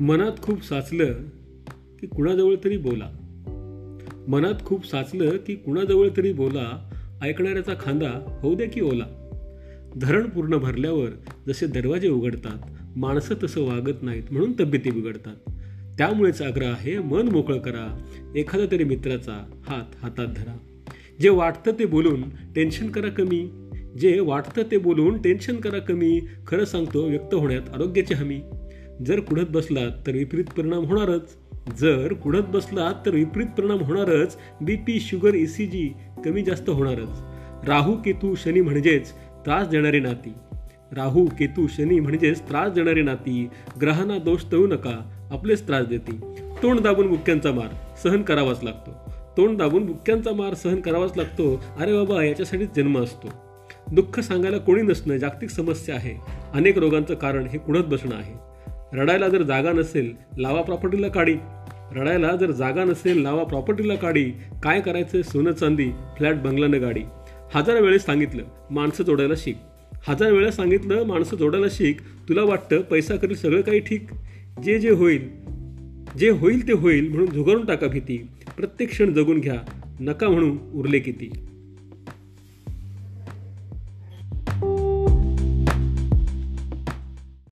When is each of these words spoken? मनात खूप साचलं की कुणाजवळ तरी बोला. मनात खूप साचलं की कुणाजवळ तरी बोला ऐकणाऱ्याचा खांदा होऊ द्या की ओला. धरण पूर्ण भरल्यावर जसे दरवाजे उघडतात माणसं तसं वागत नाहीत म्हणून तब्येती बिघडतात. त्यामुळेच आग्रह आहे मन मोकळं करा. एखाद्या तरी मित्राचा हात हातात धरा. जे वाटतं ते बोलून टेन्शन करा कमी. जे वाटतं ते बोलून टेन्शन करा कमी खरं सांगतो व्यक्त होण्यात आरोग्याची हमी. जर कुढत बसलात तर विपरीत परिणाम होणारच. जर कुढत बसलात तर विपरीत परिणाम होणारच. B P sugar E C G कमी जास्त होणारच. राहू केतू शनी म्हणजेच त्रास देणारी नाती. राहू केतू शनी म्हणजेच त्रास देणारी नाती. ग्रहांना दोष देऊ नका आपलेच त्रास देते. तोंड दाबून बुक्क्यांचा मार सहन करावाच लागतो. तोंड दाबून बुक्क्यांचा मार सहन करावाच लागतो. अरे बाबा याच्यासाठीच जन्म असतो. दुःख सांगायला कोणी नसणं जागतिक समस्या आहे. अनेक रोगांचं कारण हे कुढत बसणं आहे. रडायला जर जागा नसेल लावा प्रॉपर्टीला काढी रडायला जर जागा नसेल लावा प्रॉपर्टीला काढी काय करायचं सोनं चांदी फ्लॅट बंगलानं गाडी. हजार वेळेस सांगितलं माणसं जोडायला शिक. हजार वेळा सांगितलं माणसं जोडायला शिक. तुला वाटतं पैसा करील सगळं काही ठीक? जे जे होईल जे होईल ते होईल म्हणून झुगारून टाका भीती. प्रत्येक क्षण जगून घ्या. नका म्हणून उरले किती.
मनात 0.00 0.42
खूप 0.42 0.64
साचलं 0.64 1.12
की 2.00 2.06
कुणाजवळ 2.06 2.54
तरी 2.64 2.76
बोला. 2.76 3.10
मनात 4.28 4.54
खूप 4.64 4.86
साचलं 4.86 5.36
की 5.36 5.54
कुणाजवळ 5.54 6.08
तरी 6.16 6.32
बोला 6.32 6.90
ऐकणाऱ्याचा 7.22 7.74
खांदा 7.80 8.38
होऊ 8.42 8.54
द्या 8.54 8.68
की 8.68 8.80
ओला. 8.80 9.30
धरण 9.96 10.22
पूर्ण 10.22 10.56
भरल्यावर 10.56 11.08
जसे 11.48 11.66
दरवाजे 11.66 12.08
उघडतात 12.08 12.70
माणसं 12.96 13.34
तसं 13.42 13.60
वागत 13.60 14.02
नाहीत 14.02 14.22
म्हणून 14.30 14.52
तब्येती 14.60 14.90
बिघडतात. 14.90 15.50
त्यामुळेच 15.98 16.42
आग्रह 16.42 16.72
आहे 16.72 16.98
मन 16.98 17.28
मोकळं 17.28 17.58
करा. 17.58 18.04
एखाद्या 18.36 18.70
तरी 18.70 18.84
मित्राचा 18.84 19.62
हात 19.66 20.04
हातात 20.04 20.26
धरा. 20.26 20.56
जे 21.20 21.28
वाटतं 21.28 21.72
ते 21.78 21.86
बोलून 21.86 22.22
टेन्शन 22.54 22.88
करा 22.88 23.08
कमी. 23.08 23.48
जे 23.98 24.20
वाटतं 24.20 24.62
ते 24.70 24.78
बोलून 24.78 25.22
टेन्शन 25.22 25.56
करा 25.56 25.78
कमी 25.78 26.20
खरं 26.46 26.64
सांगतो 26.64 27.08
व्यक्त 27.08 27.34
होण्यात 27.34 27.62
आरोग्याची 27.74 28.14
हमी. 28.14 28.40
जर 29.06 29.20
कुढत 29.20 29.50
बसलात 29.50 29.90
तर 30.06 30.12
विपरीत 30.12 30.44
परिणाम 30.44 30.84
होणारच. 30.84 31.36
जर 31.78 32.12
कुढत 32.12 32.42
बसलात 32.48 32.94
तर 33.06 33.10
विपरीत 33.10 33.46
परिणाम 33.46 33.78
होणारच. 33.78 34.36
B 34.60 34.76
P 34.76 35.00
sugar 35.00 35.34
E 35.34 35.46
C 35.46 35.66
G 35.66 35.92
कमी 36.24 36.42
जास्त 36.42 36.70
होणारच. 36.70 37.22
राहू 37.68 37.96
केतू 37.96 38.34
शनी 38.34 38.60
म्हणजेच 38.60 39.12
त्रास 39.12 39.68
देणारी 39.68 40.00
नाती. 40.00 40.32
राहू 40.92 41.26
केतू 41.38 41.66
शनी 41.66 42.00
म्हणजेच 42.00 42.42
त्रास 42.42 42.72
देणारी 42.72 43.02
नाती. 43.02 43.48
ग्रहांना 43.80 44.18
दोष 44.18 44.44
देऊ 44.44 44.66
नका 44.66 45.28
आपलेच 45.30 45.66
त्रास 45.66 45.86
देते. 45.86 46.20
तोंड 46.62 46.80
दाबून 46.80 47.06
बुक्क्यांचा 47.06 47.52
मार 47.52 47.68
सहन 48.02 48.22
करावाच 48.22 48.64
लागतो. 48.64 49.10
तोंड 49.36 49.58
दाबून 49.58 49.86
बुक्क्यांचा 49.86 50.32
मार 50.32 50.54
सहन 50.54 50.80
करावाच 50.80 51.16
लागतो. 51.16 51.64
अरे 51.78 51.92
बाबा 51.92 52.24
याच्यासाठीच 52.24 52.68
जन्म 52.76 52.98
असतो. 52.98 53.28
दुःख 53.92 54.20
सांगायला 54.20 54.58
कोणी 54.58 54.82
नसणं 54.82 55.16
जागतिक 55.16 55.50
समस्या 55.50 55.94
आहे. 55.94 56.14
अनेक 56.54 56.78
रोगांचं 56.78 57.14
कारण 57.14 57.46
हे 57.46 57.58
कुढत 57.58 57.84
बसणं 57.84 58.16
आहे. 58.16 58.47
रडायला 58.92 59.28
जर 59.28 59.42
जागा 59.42 59.72
नसेल 59.72 60.14
लावा 60.38 60.62
प्रॉपर्टीला 60.62 61.08
काढी 61.08 61.34
रडायला 61.96 62.36
जर 62.36 62.50
जागा 62.50 62.84
नसेल 62.84 63.22
लावा 63.22 63.44
प्रॉपर्टीला 63.44 63.94
काढी 63.94 64.24
काय 64.62 64.80
करायचं 64.80 65.22
सोनं 65.22 65.52
चांदी 65.52 65.86
फ्लॅट 65.86 66.34
बंगलानं 66.34 66.80
गाडी. 66.80 67.00
हजार 67.54 67.80
वेळेस 67.80 68.04
सांगितलं 68.04 68.42
माणसं 68.70 69.04
जोडायला 69.04 69.34
शिक. 69.36 69.56
हजार 70.08 70.32
वेळा 70.32 70.50
सांगितलं 70.50 71.04
माणसं 71.04 71.36
जोडायला 71.36 71.66
शिक. 71.70 72.00
तुला 72.28 72.42
वाटतं 72.42 72.80
पैसा 72.80 73.16
करील 73.16 73.36
सगळं 73.36 73.60
काही 73.60 73.80
ठीक? 73.80 74.06
जे 74.64 74.78
जे 74.78 74.90
होईल 74.90 75.28
जे 76.18 76.30
होईल 76.30 76.68
ते 76.68 76.72
होईल 76.72 77.08
म्हणून 77.08 77.26
झुगारून 77.26 77.64
टाका 77.64 77.86
भीती. 77.86 78.28
प्रत्येक 78.56 78.90
क्षण 78.90 79.12
जगून 79.12 79.40
घ्या. 79.40 79.82
नका 80.00 80.28
म्हणून 80.28 80.58
उरले 80.74 80.98
किती. 80.98 81.30